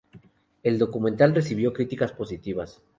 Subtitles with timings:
[0.63, 2.81] El documental recibió críticas positivas.